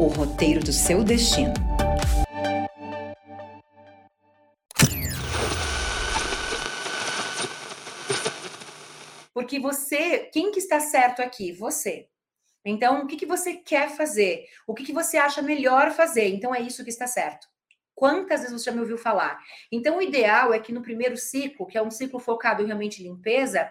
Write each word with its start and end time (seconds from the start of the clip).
o 0.00 0.06
roteiro 0.06 0.60
do 0.60 0.72
seu 0.72 1.04
destino. 1.04 1.52
Porque 9.34 9.60
você, 9.60 10.20
quem 10.32 10.50
que 10.52 10.58
está 10.58 10.80
certo 10.80 11.20
aqui? 11.20 11.52
Você. 11.52 12.08
Então, 12.64 13.02
o 13.02 13.06
que, 13.06 13.14
que 13.14 13.26
você 13.26 13.54
quer 13.54 13.90
fazer? 13.90 14.46
O 14.66 14.72
que, 14.72 14.84
que 14.84 14.92
você 14.92 15.18
acha 15.18 15.42
melhor 15.42 15.90
fazer? 15.90 16.28
Então, 16.28 16.54
é 16.54 16.62
isso 16.62 16.82
que 16.82 16.88
está 16.88 17.06
certo. 17.06 17.46
Quantas 17.94 18.40
vezes 18.40 18.58
você 18.58 18.70
já 18.70 18.72
me 18.72 18.80
ouviu 18.80 18.96
falar? 18.96 19.38
Então, 19.70 19.98
o 19.98 20.02
ideal 20.02 20.54
é 20.54 20.58
que 20.58 20.72
no 20.72 20.80
primeiro 20.80 21.18
ciclo, 21.18 21.66
que 21.66 21.76
é 21.76 21.82
um 21.82 21.90
ciclo 21.90 22.18
focado 22.18 22.62
em 22.62 22.66
realmente 22.66 23.02
limpeza, 23.02 23.70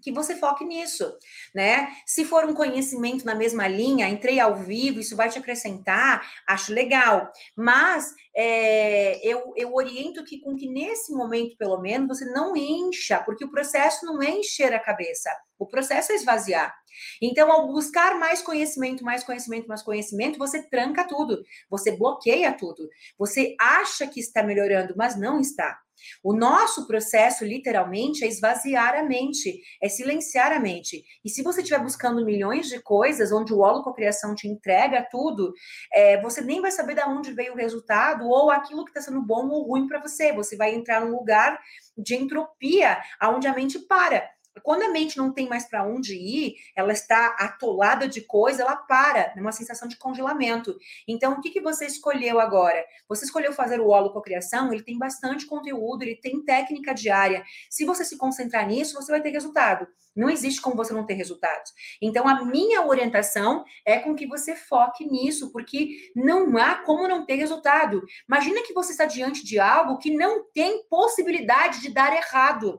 que 0.00 0.12
você 0.12 0.36
foque 0.36 0.64
nisso, 0.64 1.12
né? 1.54 1.88
Se 2.06 2.24
for 2.24 2.44
um 2.44 2.54
conhecimento 2.54 3.24
na 3.24 3.34
mesma 3.34 3.68
linha, 3.68 4.08
entrei 4.08 4.40
ao 4.40 4.56
vivo, 4.56 5.00
isso 5.00 5.16
vai 5.16 5.28
te 5.28 5.38
acrescentar, 5.38 6.26
acho 6.48 6.72
legal. 6.72 7.30
Mas 7.56 8.12
é, 8.34 9.26
eu, 9.26 9.52
eu 9.56 9.74
oriento 9.74 10.24
que 10.24 10.40
com 10.40 10.56
que 10.56 10.68
nesse 10.68 11.12
momento, 11.12 11.56
pelo 11.56 11.80
menos, 11.80 12.18
você 12.18 12.24
não 12.26 12.56
encha, 12.56 13.20
porque 13.20 13.44
o 13.44 13.50
processo 13.50 14.04
não 14.06 14.22
é 14.22 14.30
encher 14.30 14.72
a 14.74 14.80
cabeça, 14.80 15.30
o 15.58 15.66
processo 15.66 16.12
é 16.12 16.14
esvaziar. 16.16 16.74
Então, 17.20 17.50
ao 17.50 17.68
buscar 17.68 18.18
mais 18.18 18.42
conhecimento, 18.42 19.04
mais 19.04 19.24
conhecimento, 19.24 19.68
mais 19.68 19.82
conhecimento, 19.82 20.38
você 20.38 20.62
tranca 20.62 21.06
tudo, 21.06 21.42
você 21.70 21.96
bloqueia 21.96 22.52
tudo. 22.52 22.88
Você 23.18 23.54
acha 23.58 24.06
que 24.06 24.20
está 24.20 24.42
melhorando, 24.42 24.94
mas 24.96 25.18
não 25.18 25.40
está. 25.40 25.78
O 26.22 26.34
nosso 26.34 26.86
processo, 26.86 27.44
literalmente, 27.44 28.24
é 28.24 28.28
esvaziar 28.28 28.94
a 28.94 29.02
mente, 29.02 29.60
é 29.80 29.88
silenciar 29.88 30.52
a 30.52 30.60
mente. 30.60 31.04
E 31.24 31.30
se 31.30 31.42
você 31.42 31.60
estiver 31.60 31.82
buscando 31.82 32.24
milhões 32.24 32.68
de 32.68 32.80
coisas, 32.80 33.32
onde 33.32 33.52
o 33.52 33.60
holococriação 33.60 34.34
te 34.34 34.48
entrega 34.48 35.06
tudo, 35.10 35.52
é, 35.92 36.20
você 36.20 36.40
nem 36.40 36.60
vai 36.60 36.70
saber 36.70 36.94
de 36.94 37.02
onde 37.02 37.32
veio 37.32 37.54
o 37.54 37.56
resultado 37.56 38.28
ou 38.28 38.50
aquilo 38.50 38.84
que 38.84 38.90
está 38.90 39.00
sendo 39.00 39.22
bom 39.22 39.48
ou 39.48 39.68
ruim 39.68 39.86
para 39.86 40.00
você. 40.00 40.32
Você 40.32 40.56
vai 40.56 40.74
entrar 40.74 41.04
num 41.04 41.16
lugar 41.16 41.58
de 41.96 42.14
entropia, 42.14 43.00
onde 43.22 43.46
a 43.46 43.54
mente 43.54 43.78
para. 43.80 44.30
Quando 44.62 44.82
a 44.82 44.88
mente 44.90 45.16
não 45.16 45.32
tem 45.32 45.48
mais 45.48 45.68
para 45.68 45.84
onde 45.84 46.14
ir, 46.14 46.56
ela 46.76 46.92
está 46.92 47.36
atolada 47.38 48.06
de 48.06 48.20
coisa, 48.20 48.62
ela 48.62 48.76
para, 48.76 49.32
numa 49.36 49.52
sensação 49.52 49.88
de 49.88 49.96
congelamento. 49.96 50.76
Então, 51.08 51.32
o 51.32 51.40
que, 51.40 51.50
que 51.50 51.60
você 51.60 51.86
escolheu 51.86 52.38
agora? 52.38 52.84
Você 53.08 53.24
escolheu 53.24 53.52
fazer 53.52 53.80
o 53.80 53.88
holococriação, 53.88 54.72
ele 54.72 54.82
tem 54.82 54.98
bastante 54.98 55.46
conteúdo, 55.46 56.02
ele 56.02 56.16
tem 56.16 56.44
técnica 56.44 56.92
diária. 56.92 57.42
Se 57.70 57.84
você 57.84 58.04
se 58.04 58.18
concentrar 58.18 58.66
nisso, 58.66 58.94
você 58.94 59.10
vai 59.10 59.22
ter 59.22 59.30
resultado. 59.30 59.86
Não 60.14 60.28
existe 60.28 60.60
como 60.60 60.76
você 60.76 60.92
não 60.92 61.06
ter 61.06 61.14
resultados. 61.14 61.72
Então, 62.00 62.28
a 62.28 62.44
minha 62.44 62.86
orientação 62.86 63.64
é 63.86 63.98
com 63.98 64.14
que 64.14 64.26
você 64.26 64.54
foque 64.54 65.06
nisso, 65.06 65.50
porque 65.50 66.10
não 66.14 66.58
há 66.58 66.74
como 66.74 67.08
não 67.08 67.24
ter 67.24 67.36
resultado. 67.36 68.02
Imagina 68.28 68.62
que 68.62 68.74
você 68.74 68.92
está 68.92 69.06
diante 69.06 69.44
de 69.44 69.58
algo 69.58 69.98
que 69.98 70.14
não 70.14 70.44
tem 70.52 70.86
possibilidade 70.88 71.80
de 71.80 71.88
dar 71.88 72.14
errado. 72.14 72.78